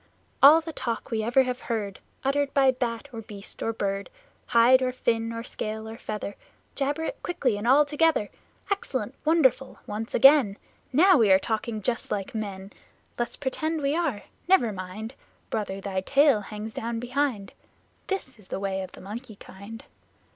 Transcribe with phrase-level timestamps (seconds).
[0.41, 4.09] All the talk we ever have heard Uttered by bat or beast or bird
[4.47, 6.35] Hide or fin or scale or feather
[6.73, 8.31] Jabber it quickly and all together!
[8.71, 9.13] Excellent!
[9.25, 9.77] Wonderful!
[9.85, 10.57] Once again!
[10.91, 12.73] Now we are talking just like men!
[13.19, 14.23] Let's pretend we are...
[14.47, 15.13] never mind,
[15.51, 17.53] Brother, thy tail hangs down behind!
[18.07, 19.83] This is the way of the Monkey kind.